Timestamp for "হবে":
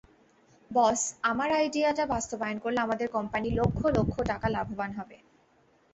4.99-5.17